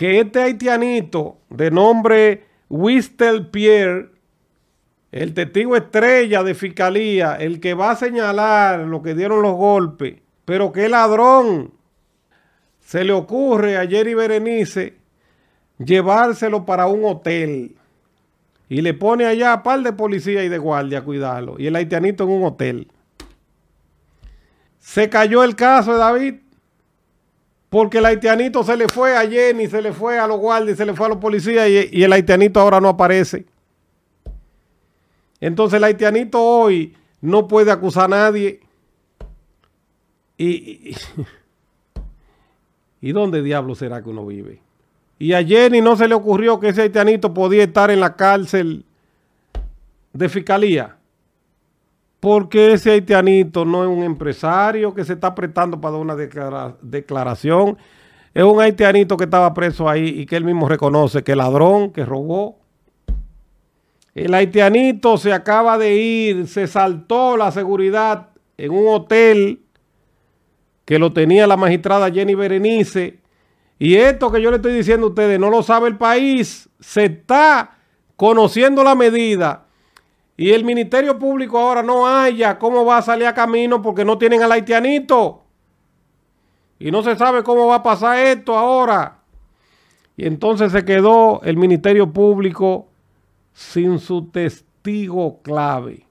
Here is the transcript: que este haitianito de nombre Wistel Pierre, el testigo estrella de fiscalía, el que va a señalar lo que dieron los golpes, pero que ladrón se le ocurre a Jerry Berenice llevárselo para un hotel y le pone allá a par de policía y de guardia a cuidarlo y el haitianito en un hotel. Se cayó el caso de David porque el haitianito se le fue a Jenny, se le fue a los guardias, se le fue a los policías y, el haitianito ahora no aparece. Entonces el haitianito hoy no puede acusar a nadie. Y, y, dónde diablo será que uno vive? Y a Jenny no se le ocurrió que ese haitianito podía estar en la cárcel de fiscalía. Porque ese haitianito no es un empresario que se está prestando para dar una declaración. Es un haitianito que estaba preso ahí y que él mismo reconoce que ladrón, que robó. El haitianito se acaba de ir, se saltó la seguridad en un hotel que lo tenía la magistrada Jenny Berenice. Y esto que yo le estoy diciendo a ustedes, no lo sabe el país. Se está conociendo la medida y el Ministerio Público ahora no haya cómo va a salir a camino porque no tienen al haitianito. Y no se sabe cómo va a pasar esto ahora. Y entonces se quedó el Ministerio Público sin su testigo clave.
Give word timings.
que 0.00 0.18
este 0.18 0.40
haitianito 0.40 1.42
de 1.50 1.70
nombre 1.70 2.44
Wistel 2.70 3.48
Pierre, 3.48 4.08
el 5.12 5.34
testigo 5.34 5.76
estrella 5.76 6.42
de 6.42 6.54
fiscalía, 6.54 7.34
el 7.34 7.60
que 7.60 7.74
va 7.74 7.90
a 7.90 7.96
señalar 7.96 8.80
lo 8.86 9.02
que 9.02 9.14
dieron 9.14 9.42
los 9.42 9.52
golpes, 9.56 10.16
pero 10.46 10.72
que 10.72 10.88
ladrón 10.88 11.74
se 12.80 13.04
le 13.04 13.12
ocurre 13.12 13.76
a 13.76 13.86
Jerry 13.86 14.14
Berenice 14.14 14.96
llevárselo 15.76 16.64
para 16.64 16.86
un 16.86 17.04
hotel 17.04 17.76
y 18.70 18.80
le 18.80 18.94
pone 18.94 19.26
allá 19.26 19.52
a 19.52 19.62
par 19.62 19.82
de 19.82 19.92
policía 19.92 20.42
y 20.42 20.48
de 20.48 20.56
guardia 20.56 21.00
a 21.00 21.04
cuidarlo 21.04 21.56
y 21.58 21.66
el 21.66 21.76
haitianito 21.76 22.24
en 22.24 22.30
un 22.30 22.44
hotel. 22.44 22.88
Se 24.78 25.10
cayó 25.10 25.44
el 25.44 25.56
caso 25.56 25.92
de 25.92 25.98
David 25.98 26.34
porque 27.70 27.98
el 27.98 28.04
haitianito 28.04 28.64
se 28.64 28.76
le 28.76 28.88
fue 28.88 29.16
a 29.16 29.26
Jenny, 29.28 29.68
se 29.68 29.80
le 29.80 29.92
fue 29.92 30.18
a 30.18 30.26
los 30.26 30.38
guardias, 30.38 30.76
se 30.76 30.84
le 30.84 30.92
fue 30.92 31.06
a 31.06 31.10
los 31.10 31.18
policías 31.18 31.68
y, 31.68 32.02
el 32.02 32.12
haitianito 32.12 32.60
ahora 32.60 32.80
no 32.80 32.88
aparece. 32.88 33.46
Entonces 35.40 35.76
el 35.76 35.84
haitianito 35.84 36.42
hoy 36.42 36.96
no 37.20 37.46
puede 37.46 37.70
acusar 37.70 38.06
a 38.06 38.08
nadie. 38.08 38.60
Y, 40.36 40.96
y, 43.00 43.12
dónde 43.12 43.40
diablo 43.40 43.76
será 43.76 44.02
que 44.02 44.10
uno 44.10 44.26
vive? 44.26 44.60
Y 45.20 45.32
a 45.34 45.44
Jenny 45.44 45.80
no 45.80 45.96
se 45.96 46.08
le 46.08 46.14
ocurrió 46.14 46.58
que 46.58 46.70
ese 46.70 46.82
haitianito 46.82 47.32
podía 47.32 47.62
estar 47.62 47.90
en 47.92 48.00
la 48.00 48.16
cárcel 48.16 48.84
de 50.12 50.28
fiscalía. 50.28 50.96
Porque 52.20 52.74
ese 52.74 52.90
haitianito 52.90 53.64
no 53.64 53.82
es 53.82 53.88
un 53.88 54.04
empresario 54.04 54.94
que 54.94 55.04
se 55.04 55.14
está 55.14 55.34
prestando 55.34 55.80
para 55.80 55.92
dar 55.92 56.00
una 56.02 56.16
declaración. 56.82 57.78
Es 58.34 58.44
un 58.44 58.60
haitianito 58.60 59.16
que 59.16 59.24
estaba 59.24 59.52
preso 59.54 59.88
ahí 59.88 60.20
y 60.20 60.26
que 60.26 60.36
él 60.36 60.44
mismo 60.44 60.68
reconoce 60.68 61.24
que 61.24 61.34
ladrón, 61.34 61.90
que 61.90 62.04
robó. 62.04 62.58
El 64.14 64.34
haitianito 64.34 65.16
se 65.16 65.32
acaba 65.32 65.78
de 65.78 65.96
ir, 65.96 66.46
se 66.46 66.66
saltó 66.66 67.38
la 67.38 67.50
seguridad 67.52 68.28
en 68.58 68.72
un 68.72 68.88
hotel 68.88 69.62
que 70.84 70.98
lo 70.98 71.12
tenía 71.12 71.46
la 71.46 71.56
magistrada 71.56 72.10
Jenny 72.10 72.34
Berenice. 72.34 73.18
Y 73.78 73.94
esto 73.94 74.30
que 74.30 74.42
yo 74.42 74.50
le 74.50 74.56
estoy 74.56 74.74
diciendo 74.74 75.06
a 75.06 75.10
ustedes, 75.10 75.40
no 75.40 75.48
lo 75.48 75.62
sabe 75.62 75.88
el 75.88 75.96
país. 75.96 76.68
Se 76.80 77.06
está 77.06 77.78
conociendo 78.16 78.84
la 78.84 78.94
medida 78.94 79.69
y 80.40 80.52
el 80.52 80.64
Ministerio 80.64 81.18
Público 81.18 81.58
ahora 81.58 81.82
no 81.82 82.08
haya 82.08 82.58
cómo 82.58 82.82
va 82.82 82.96
a 82.96 83.02
salir 83.02 83.26
a 83.26 83.34
camino 83.34 83.82
porque 83.82 84.06
no 84.06 84.16
tienen 84.16 84.42
al 84.42 84.50
haitianito. 84.50 85.42
Y 86.78 86.90
no 86.90 87.02
se 87.02 87.14
sabe 87.14 87.42
cómo 87.42 87.66
va 87.66 87.74
a 87.74 87.82
pasar 87.82 88.16
esto 88.26 88.56
ahora. 88.56 89.18
Y 90.16 90.26
entonces 90.26 90.72
se 90.72 90.82
quedó 90.82 91.42
el 91.42 91.58
Ministerio 91.58 92.10
Público 92.10 92.88
sin 93.52 93.98
su 93.98 94.30
testigo 94.30 95.42
clave. 95.42 96.06